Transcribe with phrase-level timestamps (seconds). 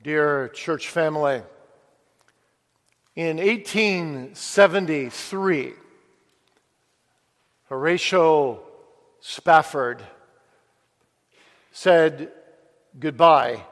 [0.00, 1.42] Dear church family,
[3.16, 5.72] in 1873,
[7.68, 8.60] Horatio
[9.18, 10.04] Spafford
[11.72, 12.30] said
[12.96, 13.64] goodbye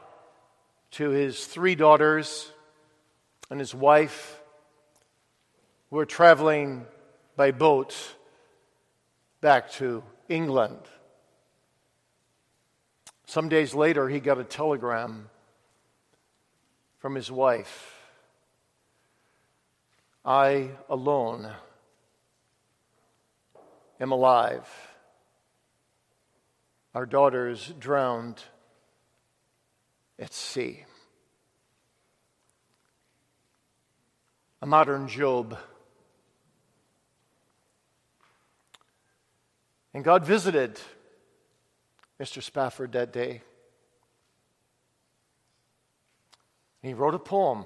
[0.90, 2.50] to his three daughters
[3.48, 4.40] and his wife
[5.90, 6.86] who were traveling
[7.36, 7.94] by boat
[9.40, 10.80] back to England.
[13.26, 15.30] Some days later, he got a telegram
[17.06, 18.02] from his wife
[20.24, 21.52] I alone
[24.00, 24.68] am alive.
[26.96, 28.42] Our daughters drowned
[30.18, 30.84] at sea.
[34.60, 35.56] A modern Job.
[39.94, 40.80] And God visited
[42.20, 42.42] Mr.
[42.42, 43.42] Spafford that day.
[46.86, 47.64] He wrote a poem.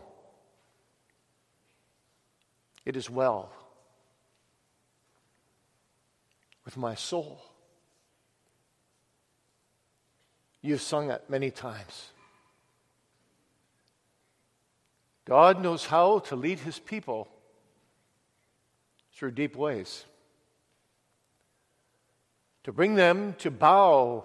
[2.84, 3.52] It is well
[6.64, 7.42] with my soul.
[10.62, 12.10] You've sung it many times.
[15.24, 17.28] God knows how to lead his people
[19.14, 20.04] through deep ways,
[22.64, 24.24] to bring them to bow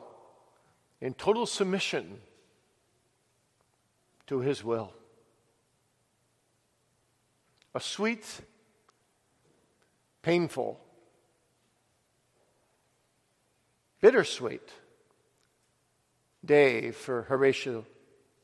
[1.02, 2.22] in total submission
[4.28, 4.92] to his will.
[7.74, 8.26] A sweet,
[10.22, 10.80] painful,
[14.02, 14.70] bittersweet
[16.44, 17.86] day for Horatio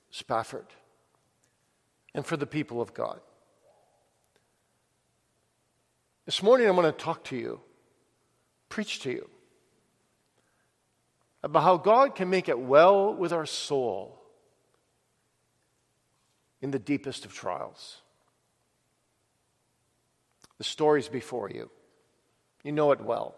[0.09, 0.65] Spafford
[2.13, 3.21] and for the people of God.
[6.25, 7.61] This morning, I'm going to talk to you,
[8.69, 9.29] preach to you
[11.43, 14.20] about how God can make it well with our soul
[16.61, 18.01] in the deepest of trials.
[20.57, 21.69] The story's before you,
[22.63, 23.35] you know it well.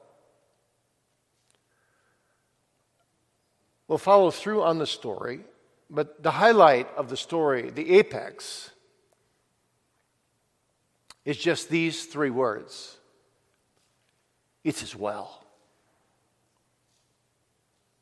[3.88, 5.42] We'll follow through on the story,
[5.90, 8.72] but the highlight of the story, the apex,
[11.26, 12.98] is just these three words
[14.64, 15.44] It is well.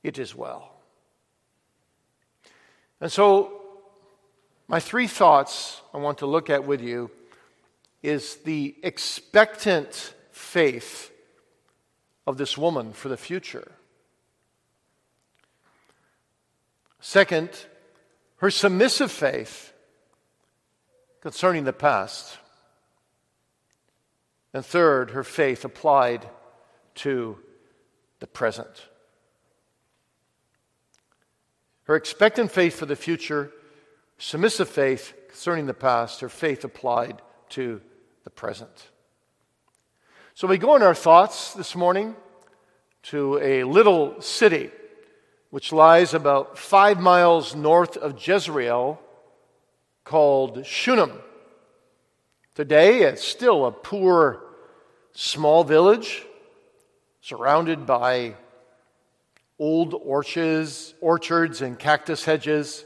[0.04, 0.72] It is well.
[3.00, 3.61] And so
[4.72, 7.12] my three thoughts I want to look at with you
[8.02, 11.12] is the expectant faith
[12.26, 13.70] of this woman for the future.
[17.02, 17.50] Second,
[18.38, 19.74] her submissive faith
[21.20, 22.38] concerning the past.
[24.54, 26.26] And third, her faith applied
[26.96, 27.38] to
[28.22, 28.88] the present.
[31.84, 33.52] Her expectant faith for the future
[34.22, 37.82] submissive faith concerning the past, her faith applied to
[38.24, 38.90] the present.
[40.36, 42.16] So we go in our thoughts this morning
[43.04, 44.70] to a little city
[45.50, 49.00] which lies about five miles north of Jezreel
[50.04, 51.12] called Shunem.
[52.54, 54.44] Today, it's still a poor,
[55.14, 56.24] small village
[57.22, 58.36] surrounded by
[59.58, 62.86] old orchards, orchards and cactus hedges.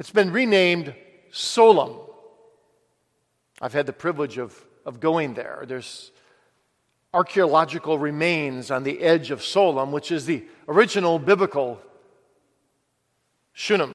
[0.00, 0.94] It's been renamed
[1.30, 2.00] Sollum.
[3.60, 5.64] I've had the privilege of, of going there.
[5.66, 6.10] There's
[7.12, 11.82] archaeological remains on the edge of Sollum, which is the original biblical
[13.52, 13.92] Shunem.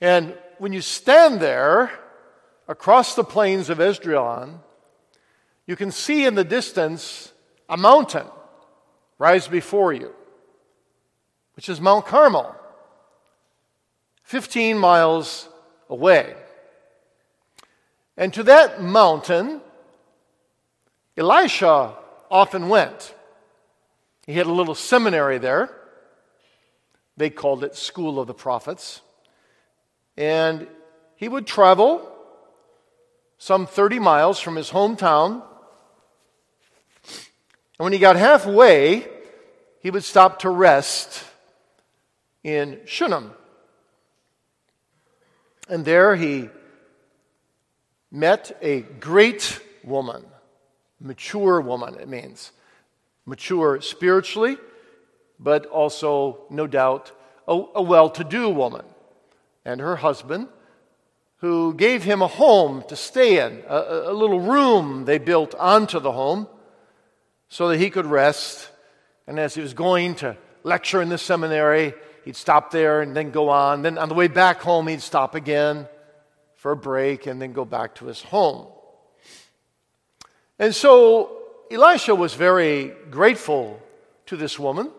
[0.00, 1.90] And when you stand there
[2.68, 4.60] across the plains of Esdraelon,
[5.66, 7.32] you can see in the distance
[7.68, 8.28] a mountain
[9.18, 10.14] rise before you,
[11.56, 12.54] which is Mount Carmel.
[14.30, 15.48] 15 miles
[15.88, 16.36] away.
[18.16, 19.60] And to that mountain,
[21.16, 21.96] Elisha
[22.30, 23.12] often went.
[24.28, 25.76] He had a little seminary there.
[27.16, 29.00] They called it School of the Prophets.
[30.16, 30.68] And
[31.16, 32.08] he would travel
[33.36, 35.42] some 30 miles from his hometown.
[37.02, 39.08] And when he got halfway,
[39.80, 41.24] he would stop to rest
[42.44, 43.32] in Shunem.
[45.70, 46.48] And there he
[48.10, 50.26] met a great woman,
[51.00, 52.50] mature woman, it means.
[53.24, 54.58] Mature spiritually,
[55.38, 57.12] but also, no doubt,
[57.46, 58.84] a, a well to do woman.
[59.64, 60.48] And her husband,
[61.36, 66.00] who gave him a home to stay in, a, a little room they built onto
[66.00, 66.48] the home
[67.48, 68.68] so that he could rest.
[69.28, 71.94] And as he was going to lecture in the seminary,
[72.24, 73.82] he'd stop there and then go on.
[73.82, 75.88] Then on the way back home, he'd stop again
[76.56, 78.66] for a break and then go back to his home.
[80.58, 81.38] And so
[81.70, 83.80] Elisha was very grateful
[84.26, 84.90] to this woman.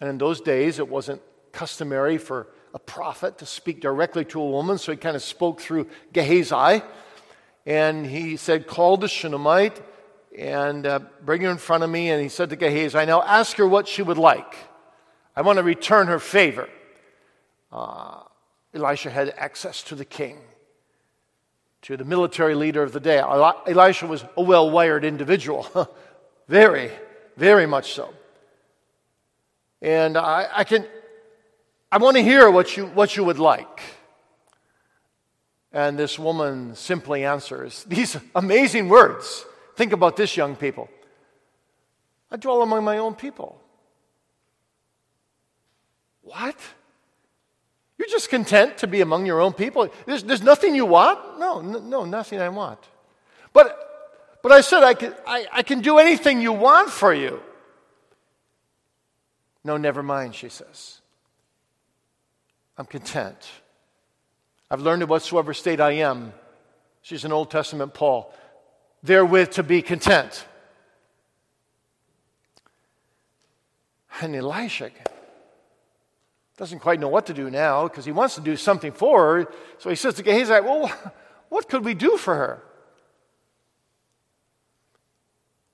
[0.00, 1.20] And in those days, it wasn't
[1.52, 5.60] customary for a prophet to speak directly to a woman, so he kind of spoke
[5.60, 6.82] through Gehazi.
[7.66, 9.80] And he said, Call the Shunammite
[10.36, 12.10] and uh, bring her in front of me.
[12.10, 14.56] And he said to Gehazi, Now ask her what she would like.
[15.36, 16.68] I want to return her favor.
[17.72, 18.20] Uh,
[18.72, 20.38] Elisha had access to the king,
[21.82, 23.18] to the military leader of the day.
[23.18, 25.66] Elisha was a well wired individual,
[26.48, 26.90] very,
[27.36, 28.12] very much so.
[29.82, 30.86] And I, I can,
[31.90, 33.80] I want to hear what you, what you would like.
[35.72, 39.44] And this woman simply answers these amazing words.
[39.74, 40.88] Think about this, young people.
[42.30, 43.60] I dwell among my own people.
[46.24, 46.56] What?
[47.98, 49.88] You're just content to be among your own people?
[50.06, 51.38] There's, there's nothing you want?
[51.38, 52.80] No, no, nothing I want.
[53.52, 57.40] But, but I said I can, I, I can do anything you want for you.
[59.62, 61.00] No, never mind, she says.
[62.76, 63.48] I'm content.
[64.70, 66.32] I've learned in whatsoever state I am.
[67.02, 68.34] She's an Old Testament Paul.
[69.02, 70.46] Therewith to be content.
[74.20, 74.90] And Elisha
[76.56, 79.52] doesn't quite know what to do now because he wants to do something for her.
[79.78, 80.92] So he says to Gehazi, Well,
[81.48, 82.62] what could we do for her?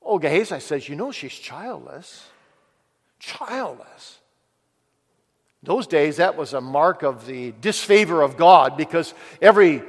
[0.03, 2.25] Oh, Gehazi says, You know, she's childless
[3.21, 4.19] childless.
[5.63, 9.83] Those days, that was a mark of the disfavor of God because every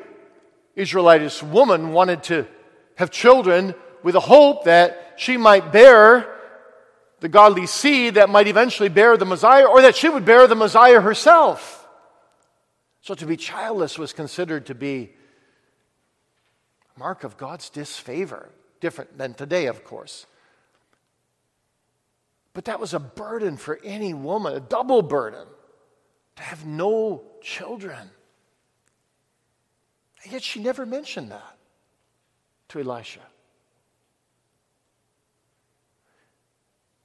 [0.76, 2.46] Israelitish woman wanted to
[2.96, 3.74] have children
[4.04, 6.28] with a hope that she might bear
[7.22, 10.56] the godly seed that might eventually bear the Messiah or that she would bear the
[10.56, 11.88] Messiah herself.
[13.02, 15.12] So to be childless was considered to be
[16.96, 20.26] a mark of God's disfavor, different than today, of course.
[22.54, 25.46] But that was a burden for any woman, a double burden,
[26.38, 28.10] to have no children.
[30.24, 31.58] And yet she never mentioned that
[32.70, 33.22] to Elisha.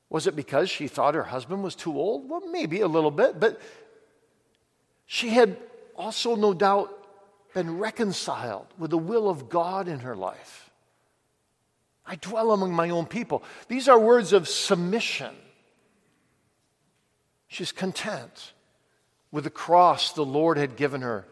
[0.08, 2.28] Was it because she thought her husband was too old?
[2.28, 3.60] Well, maybe a little bit, but
[5.06, 5.56] she had
[5.96, 6.92] also, no doubt,
[7.54, 10.70] been reconciled with the will of God in her life.
[12.06, 13.42] I dwell among my own people.
[13.68, 15.34] These are words of submission.
[17.48, 18.52] She's content
[19.32, 21.26] with the cross the Lord had given her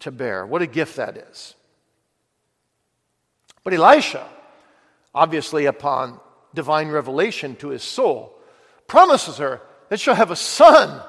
[0.00, 0.44] to bear.
[0.44, 1.54] What a gift that is.
[3.64, 4.26] But Elisha,
[5.14, 6.20] obviously upon
[6.54, 8.38] divine revelation to his soul,
[8.86, 11.02] promises her that she'll have a son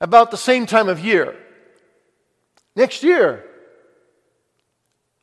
[0.00, 1.36] about the same time of year.
[2.74, 3.44] Next year.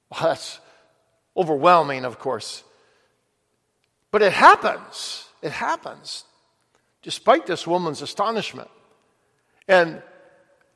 [0.09, 0.59] Well, that's
[1.36, 2.63] overwhelming, of course.
[4.12, 5.27] But it happens.
[5.42, 6.25] It happens,
[7.01, 8.69] despite this woman's astonishment.
[9.68, 10.01] And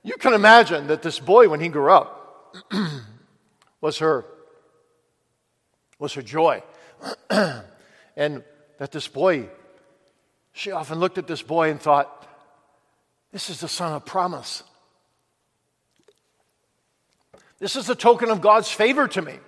[0.04, 2.63] you can imagine that this boy, when he grew up,
[3.81, 4.25] was her
[6.00, 6.62] was her joy.
[8.15, 8.44] and
[8.77, 9.50] that this boy,
[10.52, 12.28] she often looked at this boy and thought,
[13.31, 14.64] this is the son of promise.
[17.59, 19.40] This is a token of God's favor to me.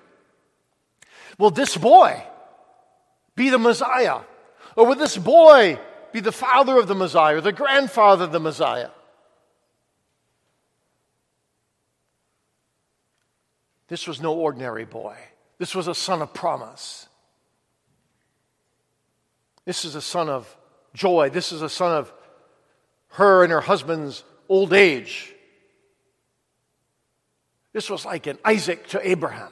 [1.37, 2.23] Will this boy
[3.35, 4.21] be the Messiah?
[4.75, 5.79] Or will this boy
[6.11, 8.89] be the father of the Messiah or the grandfather of the Messiah?
[13.87, 15.17] This was no ordinary boy.
[15.57, 17.07] This was a son of promise.
[19.65, 20.55] This is a son of
[20.93, 21.29] joy.
[21.29, 22.13] This is a son of
[23.09, 25.33] her and her husband's old age.
[27.73, 29.51] This was like an Isaac to Abraham.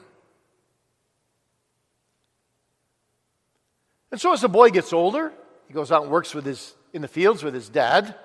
[4.12, 5.34] And so as the boy gets older,
[5.68, 8.16] he goes out and works with his, in the fields with his dad.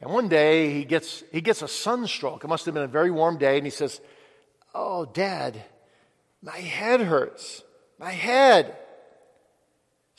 [0.00, 2.44] And one day he gets, he gets a sunstroke.
[2.44, 3.56] It must have been a very warm day.
[3.56, 4.00] And he says,
[4.74, 5.62] Oh, dad,
[6.42, 7.62] my head hurts.
[7.98, 8.76] My head.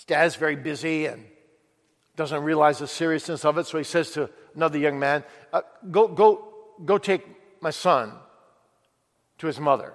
[0.08, 1.26] Dad's very busy and
[2.16, 3.68] doesn't realize the seriousness of it.
[3.68, 5.24] So he says to another young man,
[5.54, 5.62] uh,
[5.92, 7.26] go, go, go take
[7.62, 8.12] my son
[9.38, 9.94] to his mother.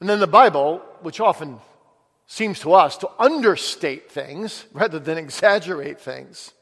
[0.00, 1.58] And then the Bible, which often
[2.26, 6.52] seems to us to understate things rather than exaggerate things,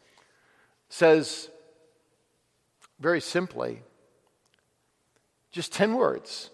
[0.89, 1.49] says
[2.99, 3.83] very simply
[5.51, 6.51] just 10 words.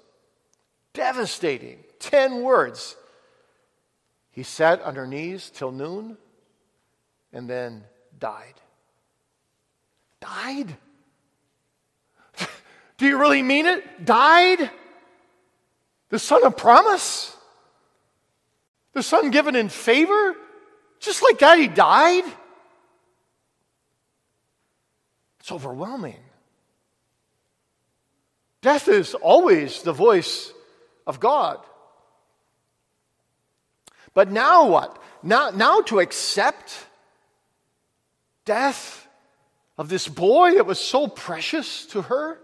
[0.92, 1.78] Devastating.
[1.98, 2.96] 10 words.
[4.32, 6.16] He sat on her knees till noon,
[7.32, 7.84] and then
[8.18, 8.54] died.
[10.20, 10.74] Died?
[12.96, 14.04] Do you really mean it?
[14.04, 14.70] Died?
[16.08, 17.36] The son of promise?
[18.94, 20.34] The son given in favor?
[20.98, 22.24] Just like that, he died?
[25.40, 26.20] It's overwhelming.
[28.62, 30.52] Death is always the voice
[31.06, 31.58] of God.
[34.14, 35.00] But now what?
[35.22, 36.86] Now, now to accept
[38.44, 39.06] death
[39.78, 42.38] of this boy that was so precious to her?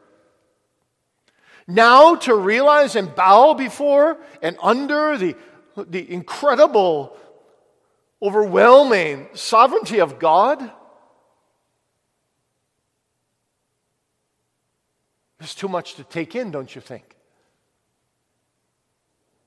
[1.67, 5.37] Now to realize and bow before and under the,
[5.77, 7.17] the incredible,
[8.23, 10.73] overwhelming sovereignty of God?
[15.39, 17.15] There's too much to take in, don't you think?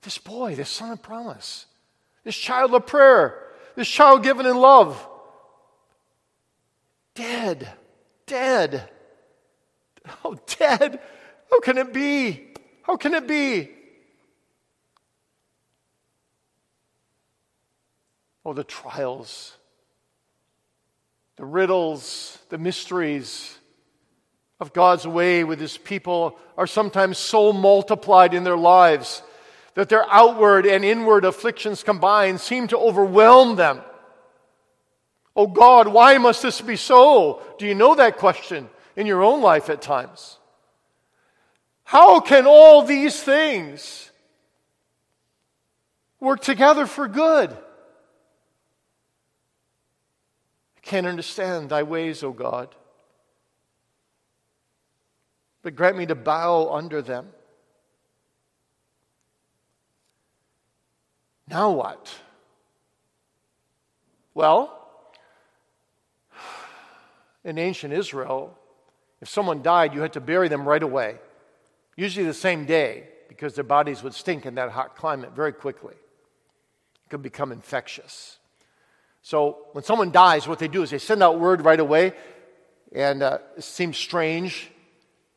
[0.04, 1.66] This boy, this son of promise,
[2.24, 3.42] this child of prayer,
[3.76, 5.08] this child given in love,
[7.16, 7.72] dead,
[8.26, 8.90] dead.
[10.26, 11.00] Oh, dead.
[11.52, 12.48] How can it be?
[12.82, 13.70] How can it be?
[18.44, 19.56] Oh, the trials,
[21.36, 23.56] the riddles, the mysteries
[24.60, 29.22] of God's way with His people are sometimes so multiplied in their lives
[29.74, 33.82] that their outward and inward afflictions combined seem to overwhelm them.
[35.36, 37.42] Oh God, why must this be so?
[37.58, 40.38] Do you know that question in your own life at times?
[41.84, 44.12] How can all these things
[46.20, 47.52] work together for good?
[50.78, 52.76] I can't understand thy ways, O God
[55.64, 57.28] but grant me to bow under them.
[61.52, 62.14] Now what?
[64.34, 64.88] Well,
[67.44, 68.58] in ancient Israel,
[69.22, 71.18] if someone died, you had to bury them right away,
[71.96, 75.94] usually the same day, because their bodies would stink in that hot climate very quickly.
[75.94, 78.38] It could become infectious.
[79.22, 82.14] So when someone dies, what they do is they send out word right away,
[82.94, 84.72] and uh, it seems strange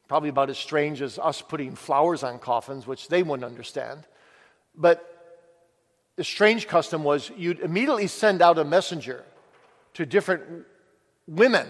[0.06, 4.04] Probably about as strange as us putting flowers on coffins, which they wouldn't understand.
[4.74, 5.13] But
[6.16, 9.24] the strange custom was you'd immediately send out a messenger
[9.94, 10.64] to different
[11.26, 11.66] women.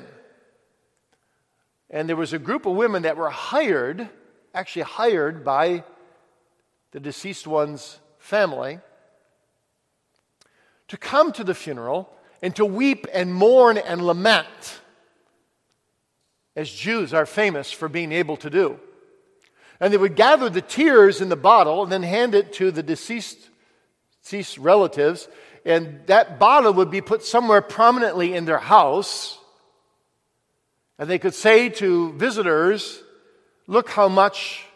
[1.90, 4.08] And there was a group of women that were hired,
[4.54, 5.84] actually hired by
[6.90, 8.78] the deceased one's family,
[10.88, 12.10] to come to the funeral
[12.42, 14.80] and to weep and mourn and lament
[16.56, 18.78] as Jews are famous for being able to do.
[19.80, 22.82] And they would gather the tears in the bottle and then hand it to the
[22.82, 23.48] deceased,
[24.24, 25.28] deceased relatives.
[25.64, 29.38] And that bottle would be put somewhere prominently in their house.
[30.98, 33.02] And they could say to visitors,
[33.66, 34.66] Look how much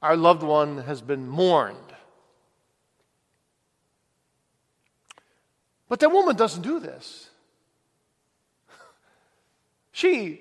[0.00, 1.76] our loved one has been mourned.
[5.88, 7.28] But that woman doesn't do this.
[9.94, 10.40] She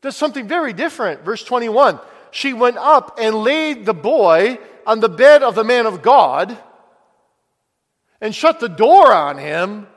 [0.00, 1.24] does something very different.
[1.24, 1.98] Verse 21
[2.30, 6.56] She went up and laid the boy on the bed of the man of God
[8.22, 9.88] and shut the door on him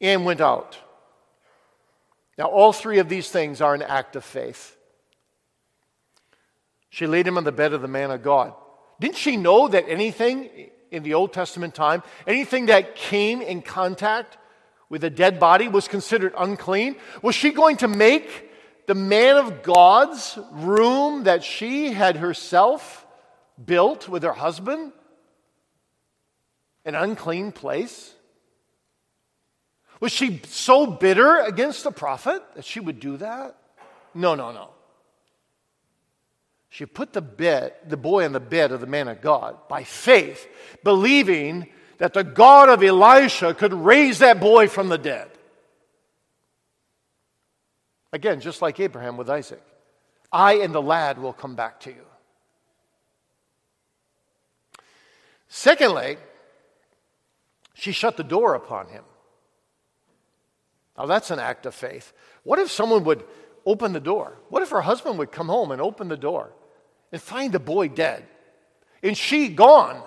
[0.00, 0.78] and went out.
[2.38, 4.76] Now, all three of these things are an act of faith.
[6.88, 8.54] She laid him on the bed of the man of God.
[8.98, 14.38] Didn't she know that anything in the Old Testament time, anything that came in contact
[14.88, 16.96] with a dead body was considered unclean?
[17.20, 18.50] Was she going to make
[18.86, 23.06] the man of God's room that she had herself
[23.62, 24.92] built with her husband
[26.86, 28.14] an unclean place?
[30.00, 33.56] Was she so bitter against the prophet that she would do that?
[34.14, 34.70] No, no, no.
[36.68, 39.82] She put the bed, the boy in the bed of the man of God by
[39.84, 40.46] faith,
[40.84, 45.30] believing that the God of Elisha could raise that boy from the dead.
[48.12, 49.62] Again, just like Abraham with Isaac.
[50.30, 52.04] I and the lad will come back to you.
[55.48, 56.18] Secondly,
[57.78, 59.04] she shut the door upon him.
[60.96, 62.14] Now, that's an act of faith.
[62.42, 63.22] What if someone would
[63.66, 64.38] open the door?
[64.48, 66.52] What if her husband would come home and open the door
[67.12, 68.24] and find the boy dead
[69.02, 70.02] and she gone?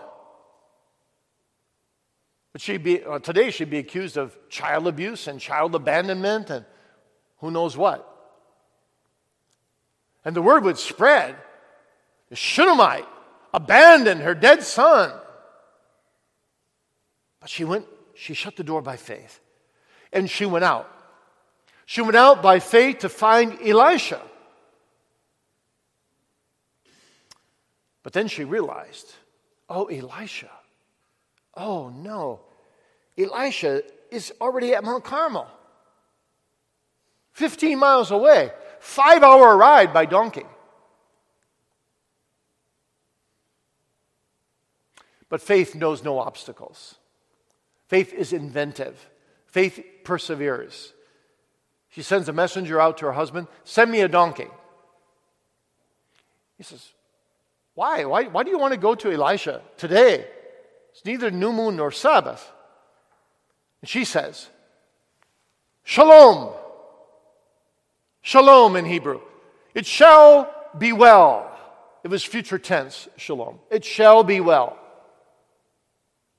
[2.54, 6.66] But she'd be, uh, today she'd be accused of child abuse and child abandonment and
[7.38, 8.04] who knows what.
[10.26, 11.36] And the word would spread.
[12.30, 13.08] The Shunammite
[13.54, 15.14] abandoned her dead son.
[17.40, 19.40] But she went, she shut the door by faith.
[20.12, 20.90] And she went out.
[21.86, 24.22] She went out by faith to find Elisha.
[28.04, 29.14] But then she realized,
[29.68, 30.50] oh, Elisha.
[31.56, 32.42] Oh, no.
[33.18, 35.48] Elisha is already at Mount Carmel,
[37.34, 40.46] 15 miles away, five hour ride by donkey.
[45.28, 46.99] But faith knows no obstacles.
[47.90, 49.10] Faith is inventive.
[49.48, 50.94] Faith perseveres.
[51.90, 54.48] She sends a messenger out to her husband Send me a donkey.
[56.56, 56.88] He says,
[57.74, 58.06] Why?
[58.06, 60.28] Why, why do you want to go to Elisha today?
[60.92, 62.48] It's neither new moon nor Sabbath.
[63.82, 64.48] And she says,
[65.84, 66.54] Shalom.
[68.22, 69.22] Shalom in Hebrew.
[69.74, 71.58] It shall be well.
[72.04, 73.60] It was future tense, shalom.
[73.72, 74.78] It shall be well.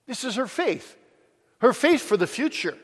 [0.06, 0.96] This is her faith,
[1.60, 2.76] her faith for the future.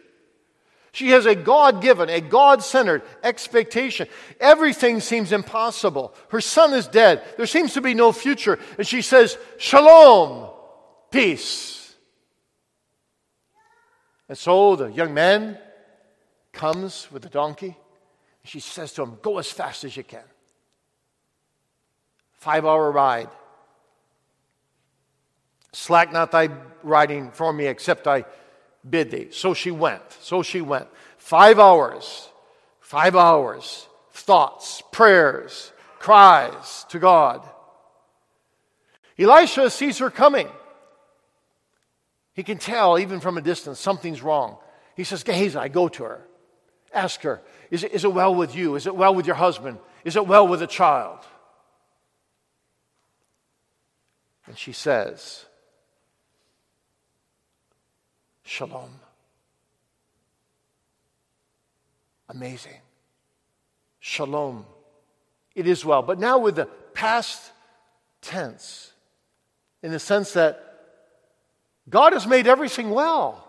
[0.92, 4.08] She has a God given, a God centered expectation.
[4.40, 6.14] Everything seems impossible.
[6.30, 7.22] Her son is dead.
[7.36, 8.58] There seems to be no future.
[8.78, 10.48] And she says, Shalom,
[11.10, 11.94] peace.
[14.28, 15.58] And so the young man
[16.52, 17.66] comes with the donkey.
[17.66, 17.74] And
[18.44, 20.24] She says to him, Go as fast as you can.
[22.32, 23.28] Five hour ride.
[25.72, 26.48] Slack not thy
[26.82, 28.24] riding for me, except I
[28.88, 29.28] bid thee.
[29.30, 30.02] So she went.
[30.20, 30.88] So she went.
[31.18, 32.28] Five hours.
[32.80, 33.86] Five hours.
[34.12, 37.46] Thoughts, prayers, cries to God.
[39.18, 40.48] Elisha sees her coming.
[42.34, 44.58] He can tell, even from a distance, something's wrong.
[44.94, 46.26] He says, Gehazi, go to her.
[46.92, 47.40] Ask her,
[47.70, 48.76] is it, is it well with you?
[48.76, 49.78] Is it well with your husband?
[50.04, 51.18] Is it well with the child?
[54.46, 55.45] And she says,
[58.46, 58.90] Shalom.
[62.28, 62.80] Amazing.
[63.98, 64.64] Shalom.
[65.56, 66.00] It is well.
[66.02, 67.50] But now with the past
[68.22, 68.92] tense,
[69.82, 70.62] in the sense that
[71.90, 73.48] God has made everything well.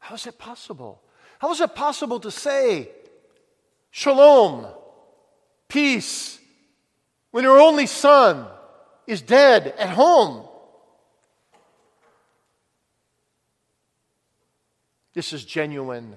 [0.00, 1.00] How is it possible?
[1.38, 2.90] How is it possible to say
[3.90, 4.66] shalom,
[5.66, 6.38] peace,
[7.30, 8.46] when your only son
[9.06, 10.46] is dead at home?
[15.14, 16.16] This is genuine,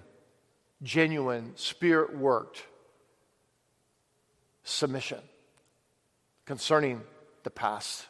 [0.81, 2.63] genuine, spirit worked
[4.63, 5.19] submission
[6.45, 7.01] concerning
[7.43, 8.05] the past.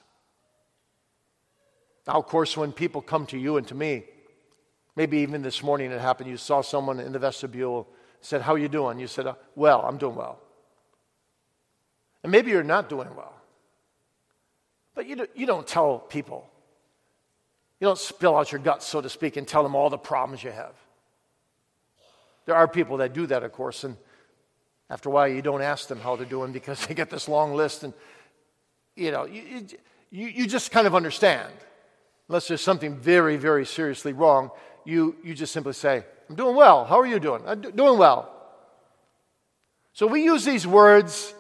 [2.07, 4.03] Now, of course, when people come to you and to me,
[4.95, 7.87] maybe even this morning it happened, you saw someone in the vestibule,
[8.21, 8.99] said, How are you doing?
[8.99, 10.39] You said, uh, Well, I'm doing well.
[12.23, 13.33] And maybe you're not doing well.
[14.95, 16.49] But you, do, you don't tell people,
[17.79, 20.43] you don't spill out your guts, so to speak, and tell them all the problems
[20.43, 20.73] you have.
[22.45, 23.97] There are people that do that, of course, and
[24.89, 27.53] after a while you don't ask them how they're doing because they get this long
[27.55, 27.93] list, and
[28.95, 29.65] you know, you,
[30.12, 31.51] you, you just kind of understand.
[32.29, 34.51] Unless there's something very, very seriously wrong,
[34.86, 36.86] you, you just simply say, I'm doing well.
[36.86, 37.43] How are you doing?
[37.45, 38.29] I'm doing well.
[39.93, 41.33] So we use these words,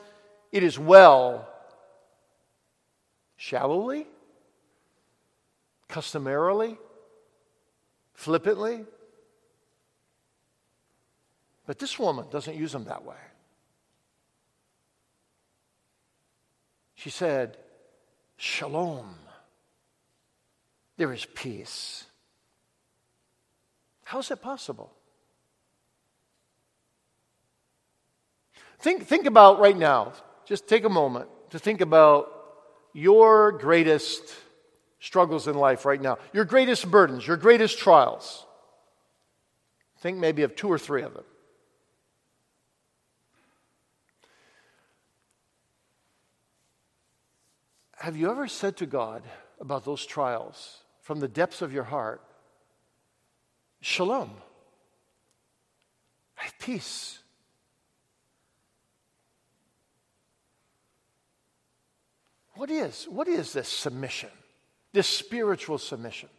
[0.51, 1.47] it is well,
[3.37, 4.05] shallowly,
[5.93, 6.75] customarily,
[8.15, 8.83] flippantly.
[11.67, 13.23] But this woman doesn't use them that way.
[16.95, 17.57] She said,
[18.37, 19.13] Shalom.
[20.97, 22.05] There is peace.
[24.03, 24.91] How is it possible?
[28.79, 30.13] Think, think about right now,
[30.45, 32.31] just take a moment to think about
[32.93, 34.33] your greatest
[35.03, 38.45] struggles in life right now, your greatest burdens, your greatest trials.
[39.97, 41.25] Think maybe of two or three of them.
[47.97, 49.23] Have you ever said to God
[49.59, 52.21] about those trials from the depths of your heart,
[53.81, 54.31] Shalom,
[56.39, 57.19] I have peace?
[62.53, 64.29] What is, what is this submission?
[64.93, 66.29] This spiritual submission?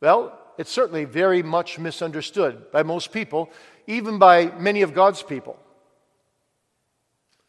[0.00, 3.50] Well, it's certainly very much misunderstood by most people,
[3.86, 5.58] even by many of God's people.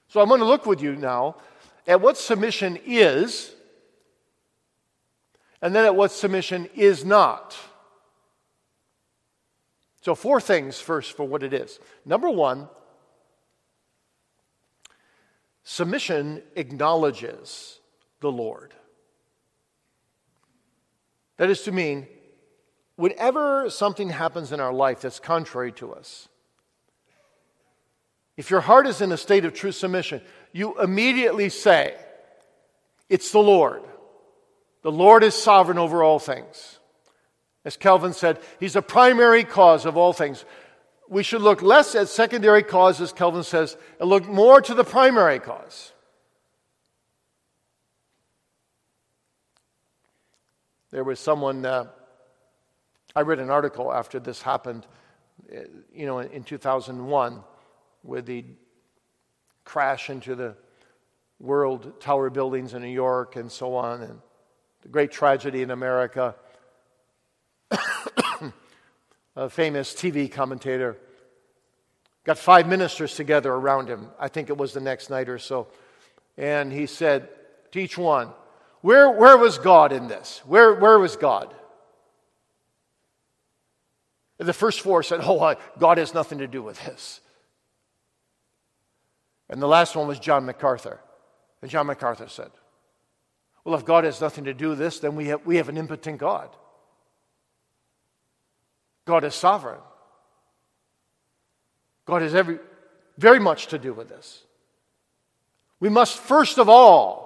[0.08, 1.38] So I'm going to look with you now
[1.88, 3.54] at what submission is,
[5.62, 7.58] and then at what submission is not.
[10.02, 11.80] So, four things first for what it is.
[12.06, 12.70] Number one,
[15.64, 17.80] submission acknowledges
[18.26, 18.74] the Lord.
[21.38, 22.08] That is to mean,
[22.96, 26.28] whenever something happens in our life that's contrary to us,
[28.36, 30.22] if your heart is in a state of true submission,
[30.54, 31.96] you immediately say,
[33.10, 33.84] It's the Lord.
[34.82, 36.80] The Lord is sovereign over all things.
[37.64, 40.46] As Calvin said, He's the primary cause of all things.
[41.08, 45.38] We should look less at secondary causes, Calvin says, and look more to the primary
[45.38, 45.92] cause.
[50.96, 51.88] There was someone, uh,
[53.18, 54.88] I read an article after this happened,
[55.54, 57.44] uh, you know, in, in 2001,
[58.06, 58.46] with the
[59.66, 60.56] crash into the
[61.38, 64.22] World Tower buildings in New York and so on, and
[64.84, 66.34] the great tragedy in America.
[69.36, 70.96] a famous TV commentator
[72.24, 74.12] got five ministers together around him.
[74.18, 75.68] I think it was the next night or so.
[76.38, 77.28] And he said
[77.74, 78.30] to each one,
[78.86, 80.44] where, where was God in this?
[80.46, 81.52] Where, where was God?
[84.38, 87.20] The first four said, Oh, God has nothing to do with this.
[89.50, 91.00] And the last one was John MacArthur.
[91.64, 92.52] And John MacArthur said,
[93.64, 95.78] Well, if God has nothing to do with this, then we have, we have an
[95.78, 96.50] impotent God.
[99.06, 99.82] God is sovereign.
[102.06, 102.60] God has every,
[103.18, 104.44] very much to do with this.
[105.80, 107.25] We must first of all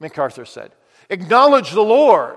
[0.00, 0.72] MacArthur said.
[1.08, 2.36] Acknowledge the Lord.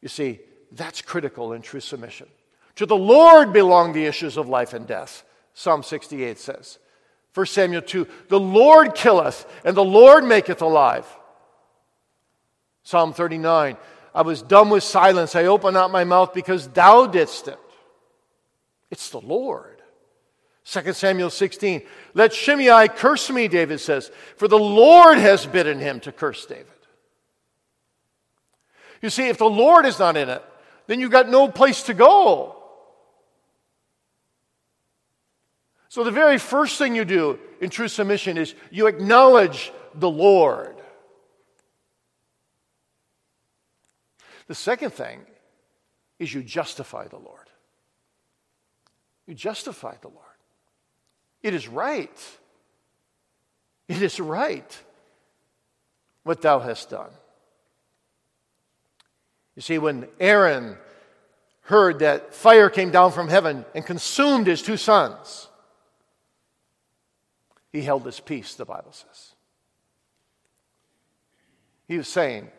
[0.00, 2.28] You see, that's critical in true submission.
[2.76, 6.78] To the Lord belong the issues of life and death, Psalm 68 says.
[7.34, 11.06] 1 Samuel 2, the Lord killeth, and the Lord maketh alive.
[12.82, 13.76] Psalm 39,
[14.14, 15.34] I was dumb with silence.
[15.34, 17.58] I opened not my mouth because thou didst it.
[18.90, 19.73] It's the Lord.
[20.64, 21.82] 2 Samuel 16.
[22.14, 26.66] Let Shimei curse me, David says, for the Lord has bidden him to curse David.
[29.02, 30.42] You see, if the Lord is not in it,
[30.86, 32.56] then you've got no place to go.
[35.88, 40.74] So, the very first thing you do in true submission is you acknowledge the Lord.
[44.46, 45.20] The second thing
[46.18, 47.48] is you justify the Lord.
[49.26, 50.33] You justify the Lord.
[51.44, 52.38] It is right.
[53.86, 54.82] It is right
[56.22, 57.10] what thou hast done.
[59.54, 60.78] You see, when Aaron
[61.60, 65.48] heard that fire came down from heaven and consumed his two sons,
[67.72, 69.34] he held his peace, the Bible says.
[71.86, 72.50] He was saying,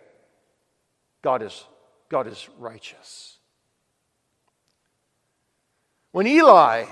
[1.23, 1.65] God is,
[2.07, 3.39] God is righteous.
[6.11, 6.85] When Eli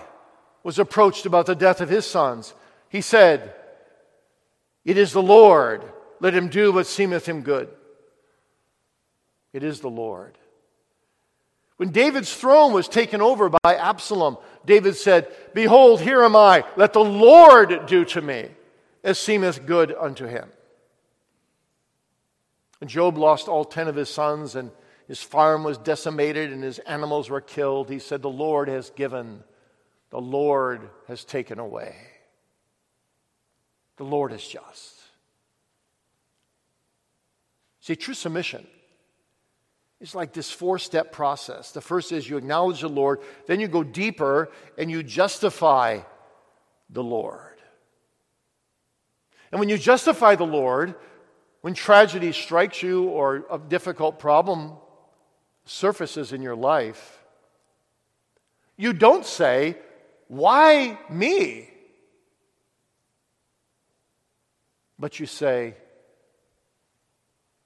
[0.64, 2.54] was approached about the death of his sons,
[2.90, 3.54] he said,
[4.86, 5.84] It is the Lord.
[6.20, 7.70] Let him do what seemeth him good.
[9.52, 10.38] It is the Lord.
[11.78, 16.64] When David's throne was taken over by Absalom, David said, Behold, here am I.
[16.78, 18.50] Let the Lord do to me
[19.04, 20.50] as seemeth good unto him.
[22.80, 24.72] And Job lost all ten of his sons, and
[25.08, 27.90] his farm was decimated, and his animals were killed.
[27.90, 29.44] He said, The Lord has given
[30.14, 31.96] the Lord has taken away.
[33.98, 35.02] The Lord is just.
[37.82, 38.68] See, true submission
[40.00, 41.72] is like this four step process.
[41.72, 46.02] The first is you acknowledge the Lord, then you go deeper and you justify
[46.92, 47.60] the Lord.
[49.52, 50.94] And when you justify the Lord,
[51.62, 54.74] when tragedy strikes you or a difficult problem
[55.66, 57.18] surfaces in your life,
[58.78, 59.76] you don't say,
[60.34, 61.70] why me?
[64.98, 65.76] But you say,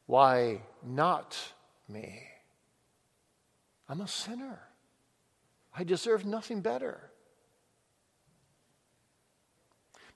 [0.06, 1.38] Why not
[1.88, 2.24] me?
[3.88, 4.60] I'm a sinner.
[5.78, 7.00] I deserve nothing better.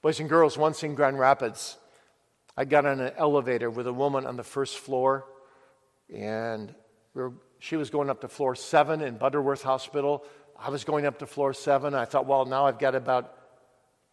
[0.02, 1.78] Boys and girls, once in Grand Rapids,
[2.58, 5.26] I got on an elevator with a woman on the first floor,
[6.14, 6.76] and
[7.14, 10.26] we were, she was going up to floor seven in Butterworth Hospital.
[10.64, 11.96] I was going up to floor seven.
[11.96, 13.34] I thought, well, now I've got about,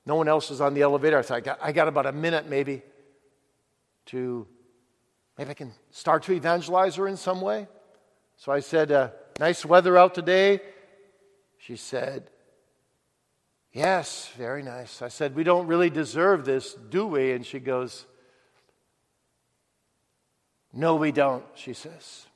[0.06, 1.18] no one else is on the elevator.
[1.18, 2.82] I thought, I got, I got about a minute maybe
[4.06, 4.46] to,
[5.36, 7.68] maybe I can start to evangelize her in some way.
[8.38, 10.60] So I said, uh, nice weather out today.
[11.58, 12.30] She said,
[13.70, 15.02] yes, very nice.
[15.02, 17.32] I said, we don't really deserve this, do we?
[17.32, 18.06] And she goes,
[20.72, 22.26] no, we don't, she says.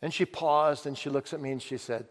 [0.00, 2.06] And she paused and she looks at me and she said,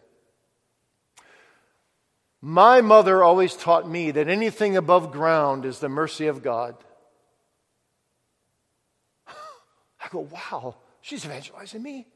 [2.47, 6.77] my mother always taught me that anything above ground is the mercy of God.
[9.27, 12.07] I go, wow, she's evangelizing me.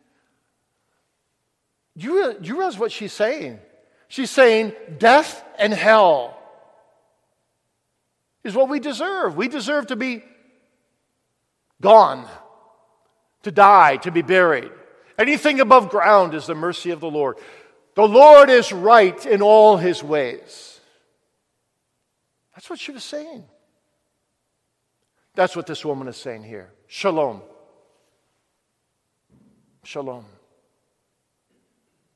[1.98, 3.60] Do you, you realize what she's saying?
[4.08, 6.42] She's saying death and hell
[8.46, 9.36] is what we deserve.
[9.36, 10.24] We deserve to be
[11.82, 12.26] gone,
[13.44, 14.72] to die, to be buried.
[15.18, 17.38] Anything above ground is the mercy of the Lord.
[17.96, 20.80] The Lord is right in all his ways.
[22.56, 23.44] That's what she was saying.
[25.36, 26.72] That's what this woman is saying here.
[26.88, 27.42] Shalom.
[29.84, 30.26] Shalom.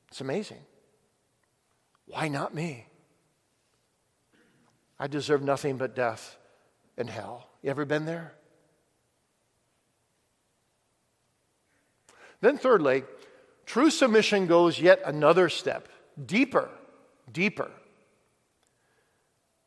[0.08, 0.60] It's amazing.
[2.06, 2.86] Why not me?
[4.98, 6.38] I deserve nothing but death
[6.96, 7.48] and hell.
[7.62, 8.32] You ever been there?
[12.40, 13.04] Then, thirdly,
[13.66, 15.88] true submission goes yet another step
[16.24, 16.70] deeper,
[17.30, 17.70] deeper.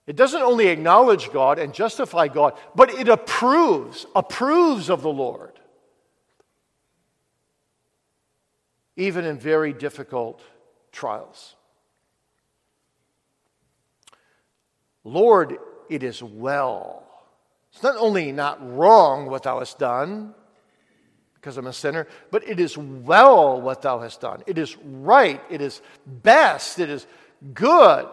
[0.07, 5.59] It doesn't only acknowledge God and justify God, but it approves, approves of the Lord.
[8.97, 10.41] Even in very difficult
[10.91, 11.55] trials.
[15.03, 15.57] Lord,
[15.89, 17.03] it is well.
[17.71, 20.33] It's not only not wrong what thou hast done,
[21.39, 24.43] because I'm a sinner, but it is well what thou hast done.
[24.45, 25.41] It is right.
[25.49, 26.79] It is best.
[26.79, 27.07] It is
[27.53, 28.07] good.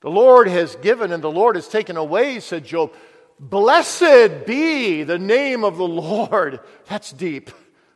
[0.00, 2.94] The Lord has given and the Lord has taken away, said Job.
[3.38, 6.60] Blessed be the name of the Lord.
[6.88, 7.50] That's deep.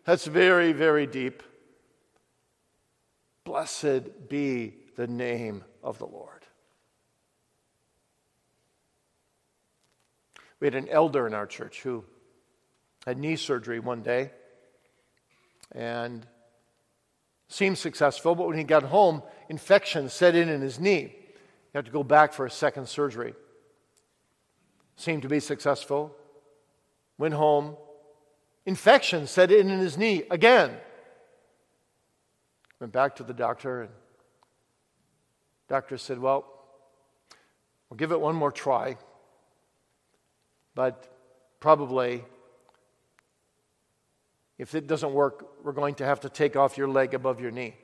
[0.05, 1.43] That's very, very deep.
[3.45, 6.31] Blessed be the name of the Lord.
[10.61, 12.05] We had an elder in our church who
[13.07, 14.31] had knee surgery one day
[15.73, 16.27] and
[17.49, 21.15] seemed successful, but when he got home, infection set in in his knee.
[21.73, 23.35] He had to go back for a second surgery.
[24.97, 26.15] Seemed to be successful.
[27.19, 27.77] Went home.
[28.67, 30.73] Infection set in in his knee again.
[32.81, 33.91] Went back to the doctor, and
[35.69, 36.45] doctor said, Well,
[37.89, 38.97] we'll give it one more try,
[40.75, 41.09] but
[41.61, 42.25] probably
[44.59, 47.51] if it doesn't work, we're going to have to take off your leg above your
[47.51, 47.75] knee.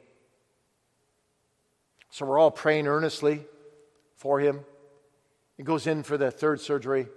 [2.10, 3.44] So we're all praying earnestly
[4.16, 4.60] for him.
[5.56, 7.08] He goes in for the third surgery.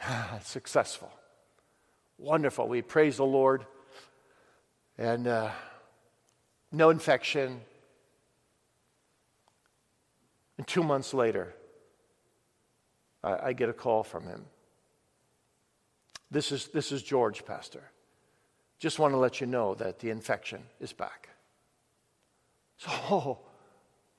[0.42, 1.12] Successful.
[2.18, 2.68] Wonderful.
[2.68, 3.66] We praise the Lord.
[4.98, 5.50] And uh,
[6.70, 7.60] no infection.
[10.58, 11.54] And two months later,
[13.22, 14.44] I, I get a call from him.
[16.30, 17.90] This is, this is George, Pastor.
[18.84, 21.30] Just want to let you know that the infection is back.
[22.76, 23.38] So, oh,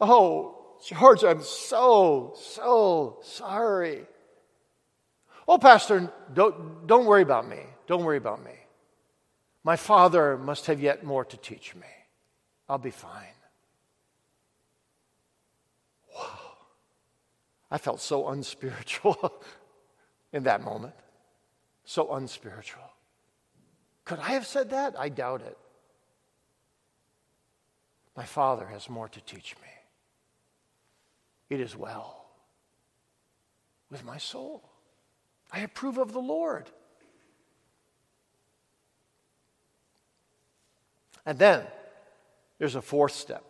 [0.02, 4.08] oh, George, I'm so, so sorry.
[5.48, 7.60] Oh, Pastor, don't, don't worry about me.
[7.86, 8.54] Don't worry about me.
[9.64, 11.86] My father must have yet more to teach me.
[12.68, 13.38] I'll be fine.
[16.18, 16.40] Wow.
[17.70, 19.32] I felt so unspiritual
[20.34, 20.96] in that moment.
[21.84, 22.95] So unspiritual.
[24.06, 24.98] Could I have said that?
[24.98, 25.58] I doubt it.
[28.16, 29.68] My Father has more to teach me.
[31.50, 32.26] It is well
[33.90, 34.64] with my soul.
[35.52, 36.70] I approve of the Lord.
[41.26, 41.64] And then
[42.60, 43.44] there's a fourth step.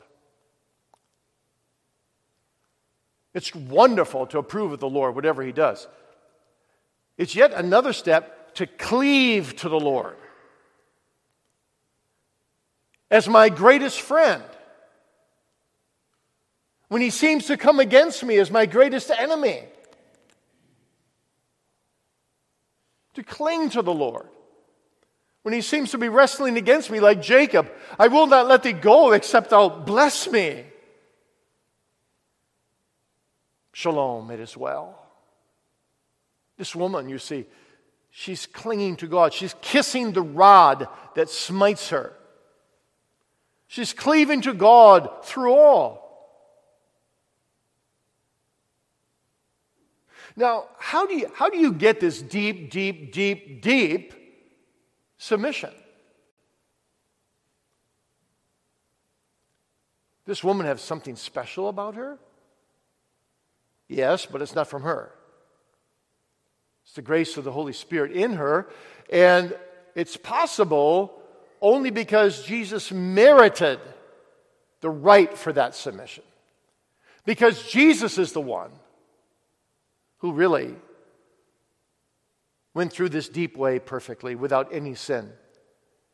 [3.34, 5.88] It's wonderful to approve of the Lord, whatever He does.
[7.18, 10.16] It's yet another step to cleave to the Lord
[13.16, 14.44] as my greatest friend.
[16.90, 19.64] When he seems to come against me as my greatest enemy.
[23.14, 24.28] To cling to the Lord.
[25.44, 28.74] When he seems to be wrestling against me like Jacob, I will not let thee
[28.74, 30.66] go except thou bless me.
[33.72, 35.02] Shalom, it is well.
[36.58, 37.46] This woman, you see,
[38.12, 39.32] she's clinging to God.
[39.32, 42.14] She's kissing the rod that smites her.
[43.68, 46.06] She's cleaving to God through all.
[50.36, 54.14] Now, how do you, how do you get this deep, deep, deep, deep
[55.18, 55.72] submission?
[60.26, 62.18] This woman has something special about her?
[63.88, 65.12] Yes, but it's not from her.
[66.84, 68.68] It's the grace of the Holy Spirit in her.
[69.12, 69.56] And
[69.94, 71.22] it's possible
[71.62, 73.80] only because Jesus merited
[74.82, 76.24] the right for that submission.
[77.26, 78.72] Because Jesus is the one
[80.20, 80.76] who really
[82.74, 85.32] went through this deep way perfectly without any sin.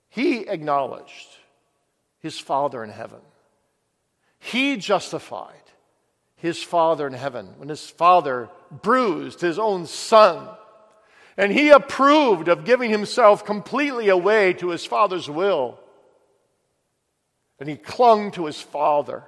[0.10, 1.28] He acknowledged
[2.20, 3.20] his Father in heaven.
[4.40, 5.56] He justified
[6.36, 10.48] his Father in heaven when his Father bruised his own Son.
[11.38, 15.80] And he approved of giving himself completely away to his Father's will.
[17.60, 19.24] And he clung to his Father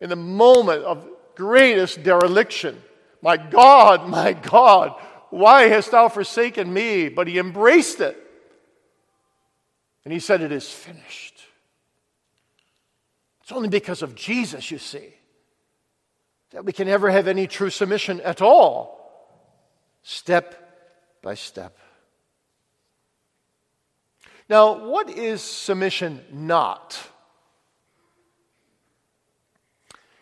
[0.00, 2.80] in the moment of greatest dereliction.
[3.22, 4.94] My God, my God,
[5.30, 7.08] why hast thou forsaken me?
[7.08, 8.20] But he embraced it.
[10.04, 11.40] And he said, It is finished.
[13.42, 15.14] It's only because of Jesus, you see,
[16.52, 19.00] that we can ever have any true submission at all,
[20.02, 20.63] step
[21.24, 21.76] by step.
[24.48, 27.00] Now, what is submission not?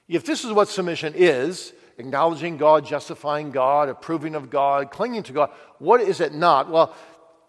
[0.08, 5.32] If this is what submission is, acknowledging God, justifying God, approving of God, clinging to
[5.32, 6.70] God, what is it not?
[6.70, 6.94] Well,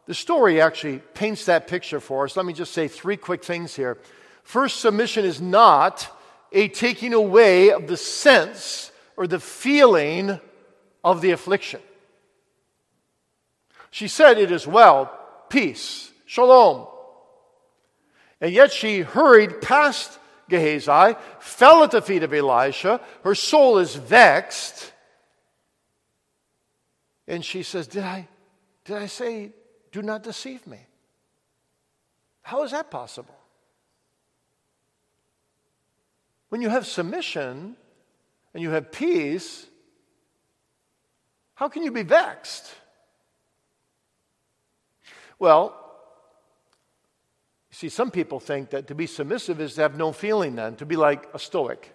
[0.08, 2.36] the story actually paints that picture for us.
[2.36, 4.00] Let me just say three quick things here.
[4.42, 6.10] First, submission is not
[6.52, 10.40] a taking away of the sense or the feeling
[11.04, 11.82] of the affliction.
[13.94, 15.16] She said, It is well,
[15.50, 16.88] peace, shalom.
[18.42, 20.18] And yet she hurried past
[20.50, 23.00] Gehazi, fell at the feet of Elisha.
[23.24, 24.92] Her soul is vexed.
[27.28, 28.28] And she says, Did I,
[28.84, 29.52] did I say,
[29.92, 30.80] do not deceive me?
[32.42, 33.38] How is that possible?
[36.50, 37.76] When you have submission
[38.56, 39.68] and you have peace,
[41.54, 42.74] how can you be vexed?
[45.40, 45.76] Well,
[47.72, 50.76] you See, some people think that to be submissive is to have no feeling then,
[50.76, 51.94] to be like a stoic.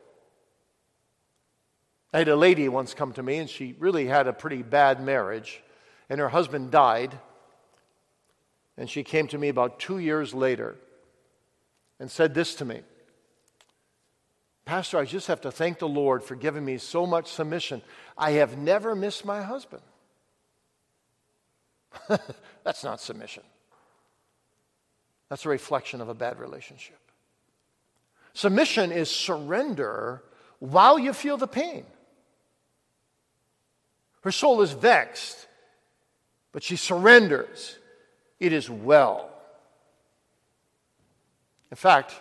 [2.12, 5.00] I had a lady once come to me, and she really had a pretty bad
[5.00, 5.62] marriage,
[6.08, 7.16] and her husband died.
[8.76, 10.76] And she came to me about two years later
[12.00, 12.82] and said this to me
[14.64, 17.82] Pastor, I just have to thank the Lord for giving me so much submission.
[18.16, 19.82] I have never missed my husband.
[22.64, 23.42] That's not submission.
[25.28, 26.98] That's a reflection of a bad relationship.
[28.32, 30.22] Submission is surrender
[30.58, 31.84] while you feel the pain.
[34.22, 35.46] Her soul is vexed,
[36.52, 37.78] but she surrenders.
[38.40, 39.30] It is well.
[41.70, 42.14] In fact,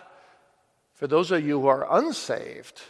[0.94, 2.82] for those of you who are unsaved,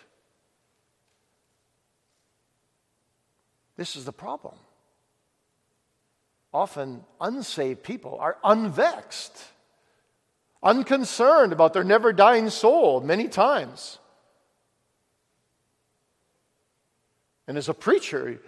[3.77, 4.55] this is the problem.
[6.53, 9.45] Often, unsaved people are unvexed
[10.63, 13.99] unconcerned about their never dying soul many times.
[17.47, 18.41] And as a preacher,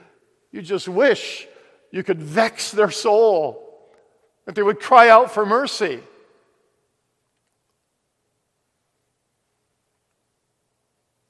[0.51, 1.47] you just wish
[1.91, 3.67] you could vex their soul,
[4.45, 6.01] that they would cry out for mercy.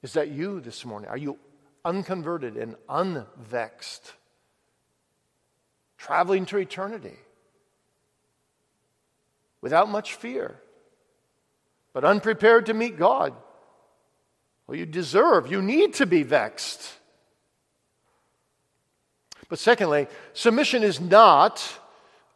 [0.01, 1.09] Is that you this morning?
[1.09, 1.37] Are you
[1.85, 4.13] unconverted and unvexed?
[6.01, 7.17] Traveling to eternity
[9.61, 10.59] without much fear?
[11.93, 13.33] but unprepared to meet God.
[14.67, 16.89] Well, you deserve, you need to be vexed.
[19.49, 21.61] But secondly, submission is not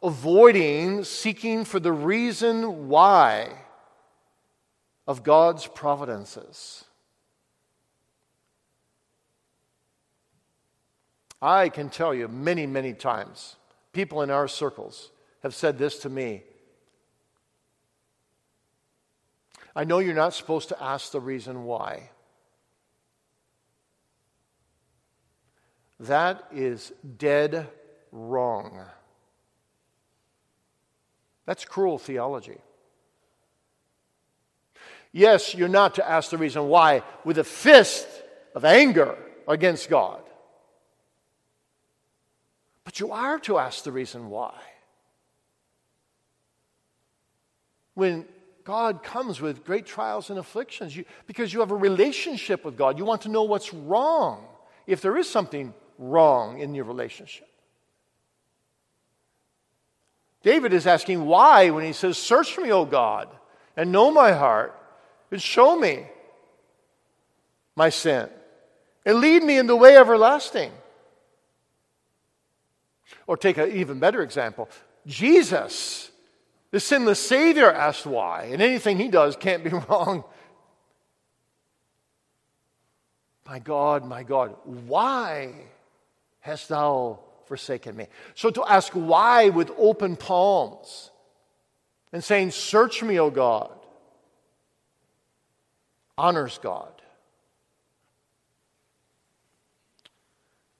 [0.04, 3.49] avoiding seeking for the reason why
[5.08, 6.84] of God's providences.
[11.41, 13.56] I can tell you many, many times,
[13.93, 15.12] people in our circles
[15.43, 16.43] have said this to me
[19.76, 22.10] I know you're not supposed to ask the reason why.
[26.00, 27.67] That is dead
[28.12, 28.80] wrong.
[31.45, 32.58] That's cruel theology.
[35.12, 38.08] Yes, you're not to ask the reason why with a fist
[38.54, 39.17] of anger
[39.48, 40.21] against God.
[42.86, 44.54] But you are to ask the reason why.
[47.96, 48.25] When
[48.65, 52.98] God comes with great trials and afflictions you, because you have a relationship with God.
[52.98, 54.44] You want to know what's wrong,
[54.88, 57.48] if there is something wrong in your relationship.
[60.42, 63.29] David is asking why when he says, Search me, O God,
[63.77, 64.75] and know my heart,
[65.29, 66.06] and show me
[67.75, 68.29] my sin,
[69.06, 70.71] and lead me in the way everlasting.
[73.27, 74.69] Or take an even better example
[75.06, 76.12] Jesus
[76.71, 80.25] the sinless Savior asked why, and anything he does can't be wrong.
[83.47, 85.53] My God, my God, why
[86.41, 88.08] hast thou forsaken me.
[88.33, 91.12] So to ask why with open palms
[92.12, 93.71] and saying, Search me, O God,
[96.17, 96.91] honors God.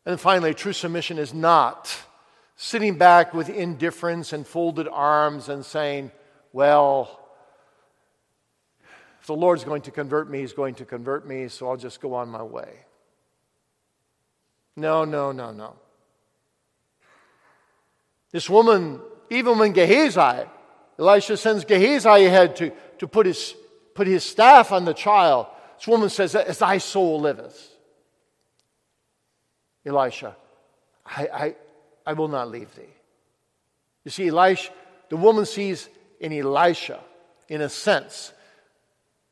[0.06, 1.98] And finally, true submission is not
[2.56, 6.12] sitting back with indifference and folded arms and saying,
[6.54, 7.20] Well,
[9.22, 12.02] if the Lord's going to convert me, He's going to convert me, so I'll just
[12.02, 12.70] go on my way.
[14.76, 15.76] No, no, no, no.
[18.32, 19.00] This woman,
[19.30, 20.48] even when Gehazi,
[21.00, 23.56] Elisha sends Gehazi ahead to, to put, his,
[23.94, 25.48] put his staff on the child,
[25.78, 27.72] this woman says, As thy soul liveth.
[29.86, 30.36] Elisha,
[31.06, 31.56] I, I,
[32.06, 32.84] I will not leave thee.
[34.04, 34.72] You see, Elisha,
[35.10, 35.90] the woman sees
[36.20, 37.00] in Elisha,
[37.50, 38.32] in a sense,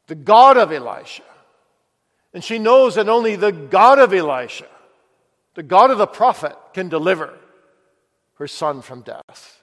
[0.08, 1.24] the God of Elisha.
[2.34, 4.68] And she knows that only the God of Elisha,
[5.54, 7.34] the God of the prophet, can deliver
[8.36, 9.62] her son from death.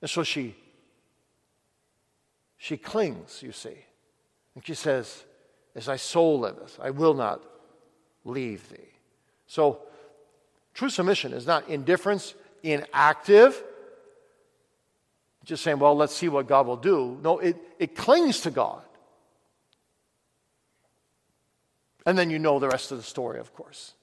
[0.00, 0.56] And so she
[2.64, 3.76] she clings, you see.
[4.54, 5.24] And she says,
[5.74, 7.42] As thy soul liveth, I will not
[8.24, 8.94] leave thee.
[9.46, 9.80] So
[10.74, 13.62] true submission is not indifference, inactive,
[15.44, 17.18] just saying, well, let's see what God will do.
[17.22, 18.82] No, it, it clings to God.
[22.06, 23.94] And then you know the rest of the story, of course.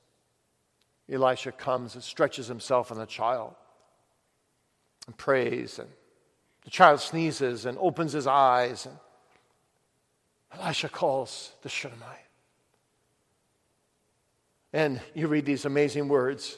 [1.11, 3.53] Elisha comes and stretches himself on the child
[5.07, 5.89] and prays, and
[6.63, 8.95] the child sneezes and opens his eyes, and
[10.53, 12.30] Elisha calls the Shunammite.
[14.73, 16.57] And you read these amazing words.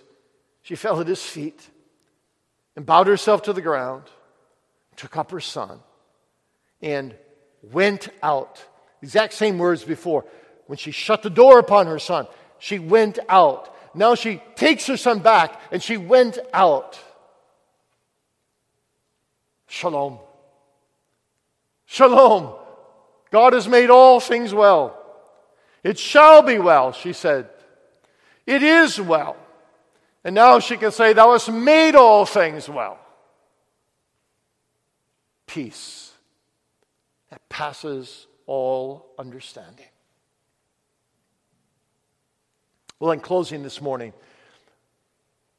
[0.61, 1.67] She fell at his feet
[2.75, 4.03] and bowed herself to the ground,
[4.95, 5.79] took up her son,
[6.81, 7.15] and
[7.61, 8.63] went out.
[9.01, 10.25] Exact same words before.
[10.67, 12.27] When she shut the door upon her son,
[12.59, 13.75] she went out.
[13.95, 16.99] Now she takes her son back and she went out.
[19.67, 20.19] Shalom.
[21.85, 22.55] Shalom.
[23.31, 24.99] God has made all things well.
[25.83, 27.49] It shall be well, she said.
[28.45, 29.37] It is well.
[30.23, 32.99] And now she can say, Thou hast made all things well.
[35.47, 36.11] Peace
[37.29, 39.87] that passes all understanding.
[42.99, 44.13] Well, in closing this morning,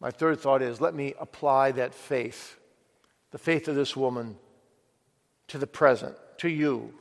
[0.00, 2.58] my third thought is let me apply that faith,
[3.30, 4.36] the faith of this woman,
[5.48, 6.94] to the present, to you,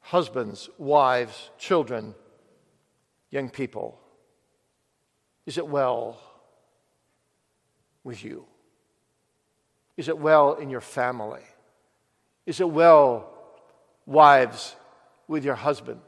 [0.00, 2.14] husbands, wives, children,
[3.30, 3.98] young people.
[5.46, 6.18] Is it well
[8.02, 8.44] with you?
[9.96, 11.42] Is it well in your family?
[12.44, 13.32] Is it well,
[14.04, 14.74] wives,
[15.28, 16.00] with your husband?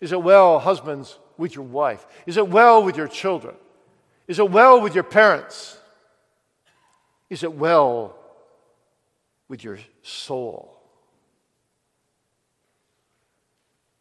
[0.00, 2.06] Is it well, husbands, with your wife?
[2.26, 3.54] Is it well with your children?
[4.26, 5.78] Is it well with your parents?
[7.30, 8.16] Is it well
[9.48, 10.74] with your soul?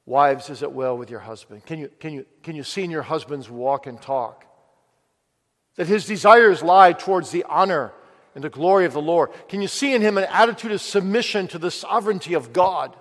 [0.05, 1.65] Wives, is it well with your husband?
[1.65, 4.45] Can you, can you, can you see in your husband's walk and talk
[5.77, 7.93] that his desires lie towards the honor
[8.35, 9.29] and the glory of the Lord?
[9.47, 12.95] Can you see in him an attitude of submission to the sovereignty of God?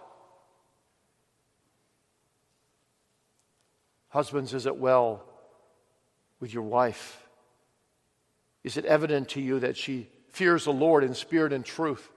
[4.08, 5.24] Husbands, is it well
[6.40, 7.26] with your wife?
[8.62, 12.10] Is it evident to you that she fears the Lord in spirit and truth?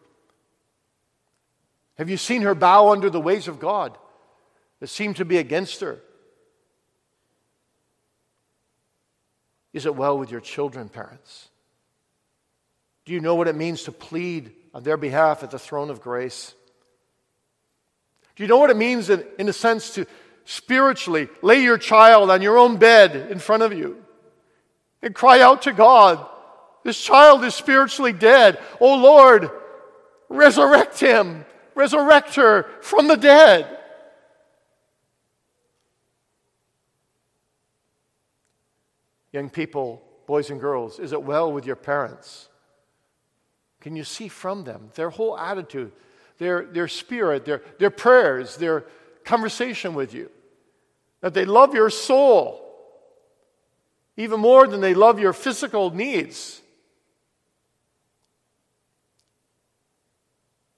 [1.97, 3.97] Have you seen her bow under the ways of God
[4.79, 5.99] that seem to be against her?
[9.73, 11.49] Is it well with your children, parents?
[13.05, 16.01] Do you know what it means to plead on their behalf at the throne of
[16.01, 16.53] grace?
[18.35, 20.05] Do you know what it means, in, in a sense, to,
[20.45, 24.03] spiritually, lay your child on your own bed in front of you
[25.01, 26.25] and cry out to God.
[26.83, 28.59] This child is spiritually dead.
[28.79, 29.51] Oh Lord,
[30.27, 31.45] resurrect him,
[31.75, 33.78] resurrect her from the dead.
[39.31, 42.49] Young people, boys and girls, is it well with your parents?
[43.81, 45.91] Can you see from them their whole attitude,
[46.37, 48.85] their, their spirit, their, their prayers, their
[49.23, 50.29] conversation with you?
[51.21, 52.65] that they love your soul
[54.17, 56.61] even more than they love your physical needs.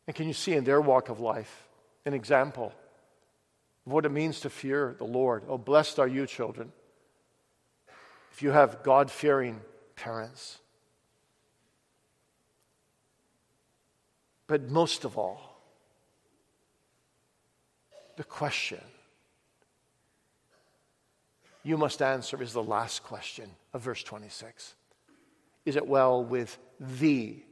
[0.05, 1.67] And can you see in their walk of life
[2.05, 2.73] an example
[3.85, 5.43] of what it means to fear the Lord?
[5.47, 6.71] Oh, blessed are you, children,
[8.41, 9.61] you have God fearing
[9.95, 10.59] parents.
[14.47, 15.61] But most of all,
[18.17, 18.81] the question
[21.63, 24.73] you must answer is the last question of verse 26.
[25.65, 27.45] Is it well with thee?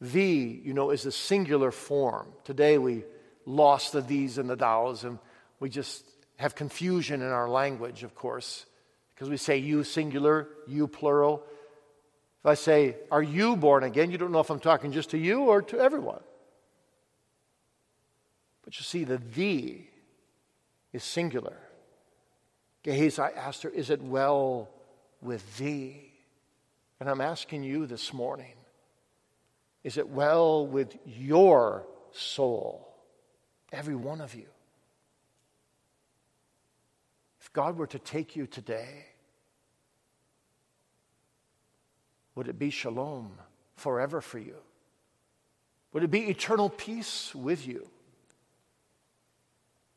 [0.00, 2.28] Thee, you know, is a singular form.
[2.44, 3.04] Today we
[3.46, 5.18] lost the these and the thous, and
[5.60, 6.04] we just
[6.36, 8.66] have confusion in our language, of course,
[9.18, 11.42] because we say you singular, you plural.
[12.44, 14.12] If I say, Are you born again?
[14.12, 16.20] you don't know if I'm talking just to you or to everyone.
[18.64, 19.90] But you see, the thee
[20.92, 21.58] is singular.
[22.84, 24.70] Gehazi asked her, Is it well
[25.20, 26.12] with thee?
[27.00, 28.54] And I'm asking you this morning,
[29.82, 32.94] is it well with your soul?
[33.72, 34.46] Every one of you.
[37.48, 39.06] If God were to take you today,
[42.34, 43.32] would it be shalom
[43.74, 44.56] forever for you?
[45.94, 47.88] Would it be eternal peace with you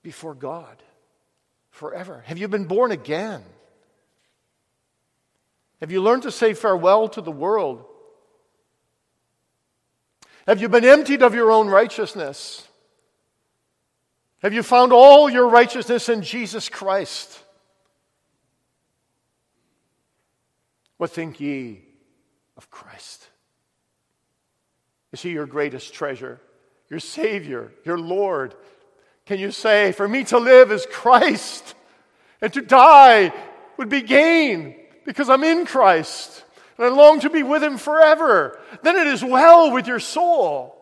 [0.01, 0.81] before God
[1.71, 2.23] forever?
[2.25, 3.43] Have you been born again?
[5.81, 7.83] Have you learned to say farewell to the world?
[10.47, 12.65] Have you been emptied of your own righteousness?
[14.41, 17.40] Have you found all your righteousness in Jesus Christ?
[21.01, 21.81] What think ye
[22.55, 23.27] of Christ?
[25.11, 26.39] Is he your greatest treasure,
[26.91, 28.53] your Savior, your Lord?
[29.25, 31.73] Can you say, For me to live is Christ,
[32.39, 33.33] and to die
[33.77, 36.45] would be gain because I'm in Christ,
[36.77, 38.59] and I long to be with Him forever?
[38.83, 40.77] Then it is well with your soul.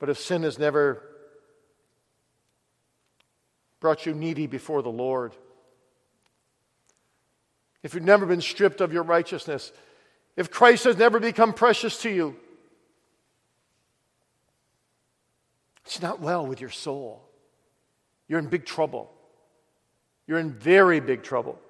[0.00, 1.13] But if sin has never
[3.84, 5.34] brought you needy before the Lord,
[7.82, 9.72] if you've never been stripped of your righteousness,
[10.38, 12.34] if Christ has never become precious to you,
[15.84, 17.28] it's not well with your soul.
[18.26, 19.12] You're in big trouble.
[20.26, 21.60] You're in very big trouble.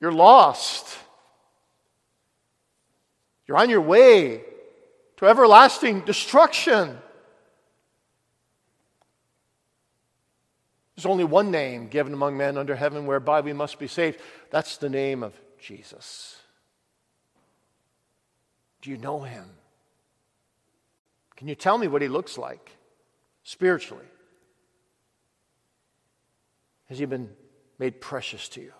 [0.00, 0.96] You're lost.
[3.46, 4.40] You're on your way
[5.18, 6.96] to everlasting destruction.
[10.96, 14.18] There's only one name given among men under heaven whereby we must be saved.
[14.50, 16.36] That's the name of Jesus.
[18.80, 19.44] Do you know him?
[21.36, 22.70] Can you tell me what he looks like
[23.42, 24.06] spiritually?
[26.88, 27.30] Has he been
[27.78, 28.72] made precious to you?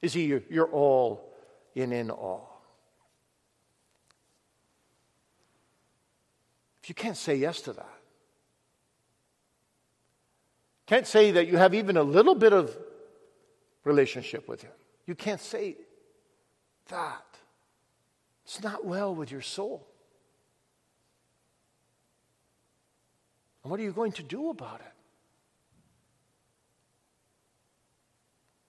[0.00, 1.34] Is he your, all
[1.74, 2.62] in in all?
[6.82, 7.99] If you can't say yes to that,
[10.90, 12.76] can't say that you have even a little bit of
[13.84, 14.72] relationship with Him,
[15.06, 15.76] you can't say
[16.88, 17.24] that.
[18.44, 19.86] It's not well with your soul.
[23.62, 24.92] And what are you going to do about it?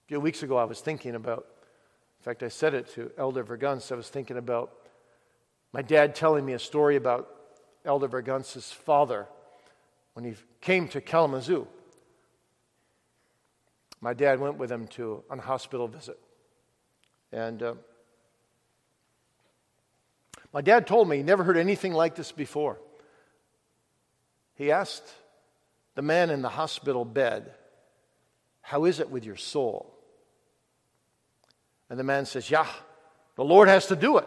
[0.04, 1.44] A few weeks ago, I was thinking about,
[2.20, 4.70] in fact, I said it to Elder Vergunst, I was thinking about
[5.72, 7.28] my dad telling me a story about
[7.84, 9.26] Elder Vergunst's father
[10.12, 11.66] when he came to Kalamazoo.
[14.02, 16.18] My dad went with him to on a hospital visit.
[17.30, 17.74] And uh,
[20.52, 22.78] my dad told me he never heard anything like this before.
[24.56, 25.08] He asked
[25.94, 27.54] the man in the hospital bed,
[28.60, 29.96] How is it with your soul?
[31.88, 32.66] And the man says, Yeah,
[33.36, 34.26] the Lord has to do it.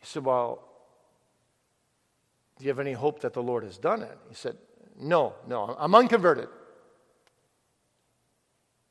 [0.00, 0.66] He said, Well,
[2.58, 4.16] do you have any hope that the Lord has done it?
[4.30, 4.56] He said,
[4.98, 6.48] No, no, I'm unconverted.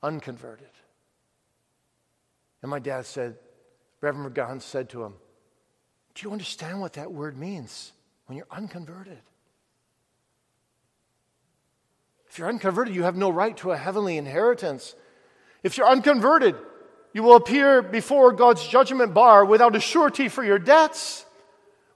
[0.04, 0.68] Unconverted.
[2.62, 3.38] And my dad said,
[4.02, 5.14] Reverend Vergunst said to him,
[6.16, 7.92] Do you understand what that word means
[8.26, 9.20] when you're unconverted?
[12.30, 14.96] If you're unconverted, you have no right to a heavenly inheritance.
[15.64, 16.56] If you're unconverted,
[17.14, 21.26] you will appear before God's judgment bar without a surety for your debts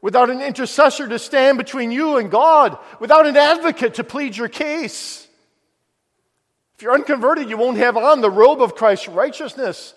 [0.05, 4.47] without an intercessor to stand between you and God, without an advocate to plead your
[4.47, 5.24] case.
[6.76, 9.93] If you're unconverted, you won't have on the robe of Christ's righteousness.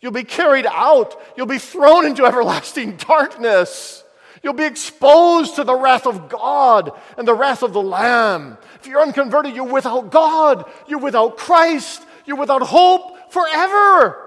[0.00, 1.20] You'll be carried out.
[1.36, 4.04] You'll be thrown into everlasting darkness.
[4.42, 8.58] You'll be exposed to the wrath of God and the wrath of the Lamb.
[8.76, 10.70] If you're unconverted, you're without God.
[10.86, 12.02] You're without Christ.
[12.26, 14.24] You're without hope forever.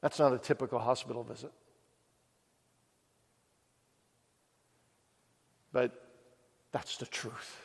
[0.00, 1.52] That's not a typical hospital visit.
[5.72, 5.92] But
[6.70, 7.58] that's the truth.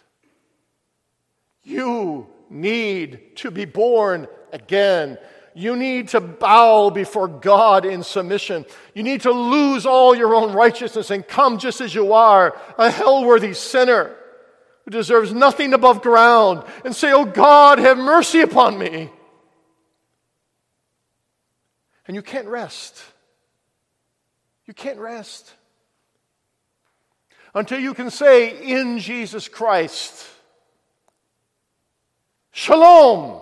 [1.63, 5.17] You need to be born again.
[5.53, 8.65] You need to bow before God in submission.
[8.93, 12.89] You need to lose all your own righteousness and come just as you are, a
[12.89, 14.15] hell worthy sinner
[14.85, 19.09] who deserves nothing above ground, and say, Oh God, have mercy upon me.
[22.07, 23.03] And you can't rest.
[24.65, 25.53] You can't rest
[27.57, 30.25] until you can say, In Jesus Christ,
[32.51, 33.41] Shalom.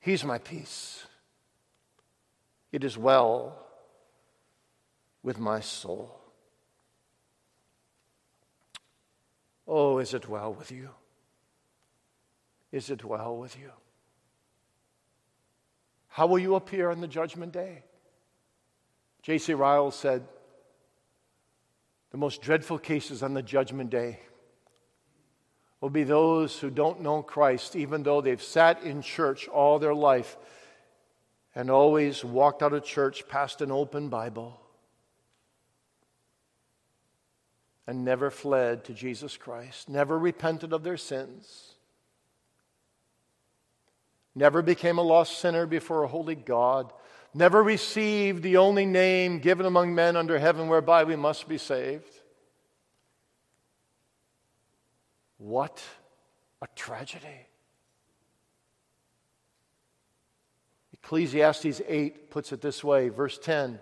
[0.00, 1.04] He's my peace.
[2.72, 3.58] It is well
[5.22, 6.18] with my soul.
[9.68, 10.88] Oh, is it well with you?
[12.72, 13.70] Is it well with you?
[16.08, 17.82] How will you appear on the judgment day?
[19.22, 19.52] J.C.
[19.52, 20.26] Ryle said,
[22.12, 24.20] The most dreadful cases on the judgment day
[25.80, 29.94] will be those who don't know Christ, even though they've sat in church all their
[29.94, 30.36] life
[31.54, 34.60] and always walked out of church past an open Bible
[37.86, 41.74] and never fled to Jesus Christ, never repented of their sins,
[44.34, 46.92] never became a lost sinner before a holy God,
[47.34, 52.12] never received the only name given among men under heaven whereby we must be saved.
[55.38, 55.82] What
[56.60, 57.48] a tragedy.
[60.92, 63.80] Ecclesiastes 8 puts it this way, verse 10.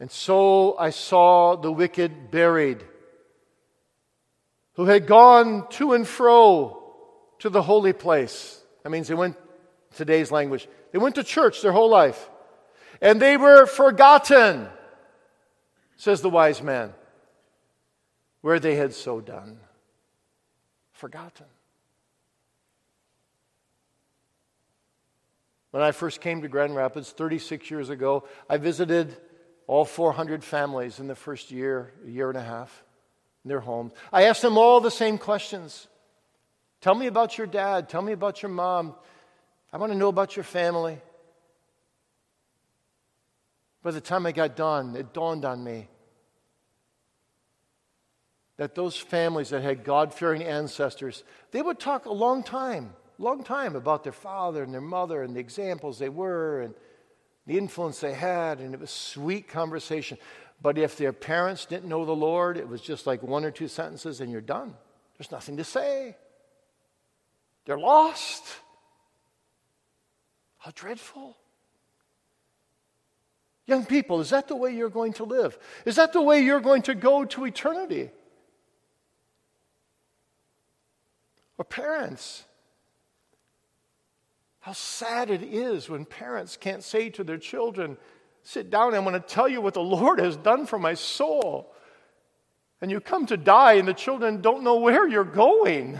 [0.00, 2.84] And so I saw the wicked buried,
[4.74, 6.82] who had gone to and fro
[7.40, 8.62] to the holy place.
[8.82, 9.36] That means they went,
[9.94, 12.30] today's language, they went to church their whole life.
[13.00, 14.68] And they were forgotten,
[15.96, 16.92] says the wise man
[18.40, 19.58] where they had so done.
[20.92, 21.46] Forgotten.
[25.70, 29.16] When I first came to Grand Rapids 36 years ago, I visited
[29.66, 32.84] all 400 families in the first year, a year and a half,
[33.44, 33.92] in their homes.
[34.12, 35.86] I asked them all the same questions.
[36.80, 37.88] Tell me about your dad.
[37.88, 38.94] Tell me about your mom.
[39.72, 40.98] I want to know about your family.
[43.82, 45.88] By the time I got done, it dawned on me
[48.56, 53.44] that those families that had God fearing ancestors, they would talk a long time, long
[53.44, 56.74] time about their father and their mother and the examples they were and
[57.46, 60.18] the influence they had, and it was sweet conversation.
[60.60, 63.68] But if their parents didn't know the Lord, it was just like one or two
[63.68, 64.74] sentences and you're done.
[65.16, 66.16] There's nothing to say.
[67.64, 68.44] They're lost.
[70.68, 71.34] How dreadful.
[73.66, 75.58] Young people, is that the way you're going to live?
[75.86, 78.10] Is that the way you're going to go to eternity?
[81.56, 82.44] Or parents.
[84.60, 87.96] How sad it is when parents can't say to their children,
[88.42, 91.72] Sit down, I'm going to tell you what the Lord has done for my soul.
[92.82, 95.98] And you come to die, and the children don't know where you're going.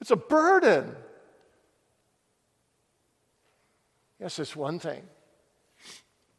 [0.00, 0.96] It's a burden.
[4.24, 5.02] Yes, it's one thing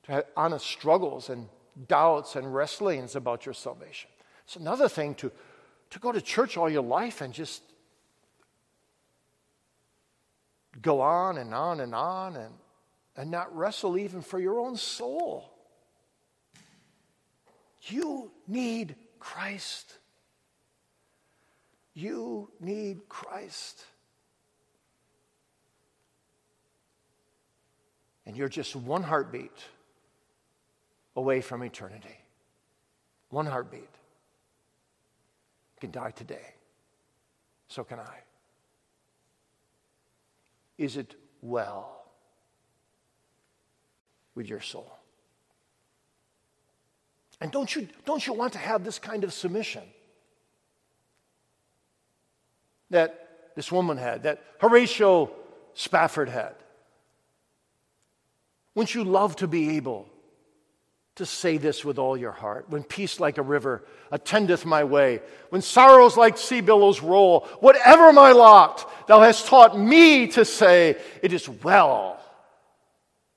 [0.06, 1.48] to have honest struggles and
[1.88, 4.10] doubts and wrestlings about your salvation.
[4.44, 5.32] It's another thing to,
[5.92, 7.62] to go to church all your life and just
[10.82, 12.56] go on and on and on and,
[13.16, 15.54] and not wrestle even for your own soul.
[17.84, 19.94] You need Christ.
[21.94, 23.86] You need Christ.
[28.26, 29.52] And you're just one heartbeat
[31.16, 32.18] away from eternity.
[33.30, 33.82] One heartbeat.
[33.82, 36.54] You can die today.
[37.68, 38.20] So can I.
[40.78, 42.06] Is it well
[44.34, 44.92] with your soul?
[47.42, 49.84] And don't you, don't you want to have this kind of submission
[52.90, 55.32] that this woman had, that Horatio
[55.74, 56.56] Spafford had?
[58.76, 60.08] Wouldn't you love to be able
[61.16, 62.66] to say this with all your heart.
[62.70, 68.12] When peace like a river attendeth my way, when sorrows like sea billows roll, whatever
[68.12, 72.20] my lot, thou hast taught me to say, It is well,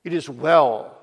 [0.03, 0.97] it is well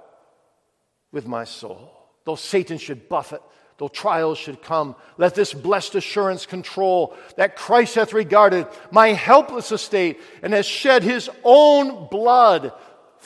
[1.12, 1.92] with my soul.
[2.26, 3.40] Though Satan should buffet,
[3.78, 9.72] though trials should come, let this blessed assurance control that Christ hath regarded my helpless
[9.72, 12.72] estate and has shed his own blood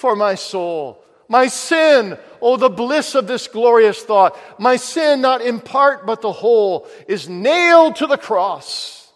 [0.01, 1.05] for my soul.
[1.28, 4.36] My sin, oh, the bliss of this glorious thought.
[4.59, 9.12] My sin, not in part but the whole, is nailed to the cross,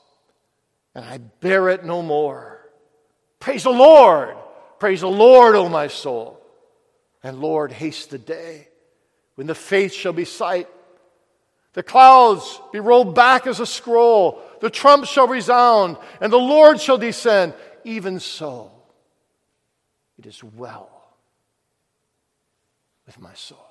[0.95, 2.61] and I bear it no more.
[3.41, 4.37] Praise the Lord.
[4.79, 6.41] Praise the Lord, O my soul.
[7.23, 8.69] And Lord, haste the day
[9.35, 10.69] when the face shall be sight.
[11.73, 14.41] The clouds be rolled back as a scroll.
[14.61, 17.55] The trump shall resound, and the Lord shall descend.
[17.83, 18.71] Even so,
[20.19, 20.91] it is well
[23.07, 23.67] with my soul.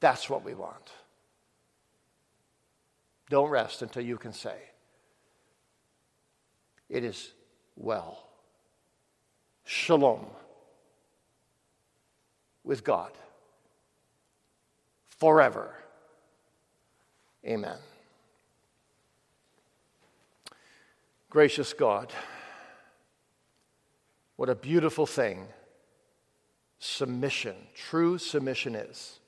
[0.00, 0.92] That's what we want.
[3.30, 4.56] Don't rest until you can say,
[6.88, 7.32] It is
[7.76, 8.24] well.
[9.64, 10.26] Shalom
[12.64, 13.12] with God
[15.18, 15.74] forever.
[17.44, 17.76] Amen.
[21.30, 22.12] Gracious God,
[24.36, 25.46] what a beautiful thing
[26.78, 29.18] submission, true submission is.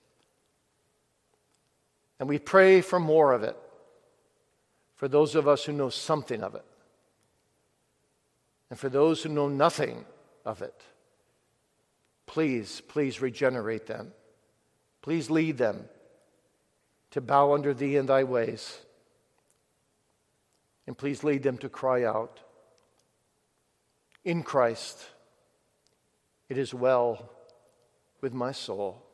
[2.18, 3.56] And we pray for more of it
[4.96, 6.64] for those of us who know something of it.
[8.70, 10.04] And for those who know nothing
[10.44, 10.80] of it,
[12.26, 14.12] please, please regenerate them.
[15.02, 15.86] Please lead them
[17.10, 18.78] to bow under thee in thy ways.
[20.86, 22.40] And please lead them to cry out,
[24.24, 24.98] In Christ,
[26.48, 27.30] it is well
[28.20, 29.06] with my soul.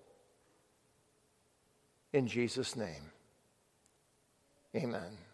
[2.13, 3.13] In Jesus' name,
[4.75, 5.26] amen.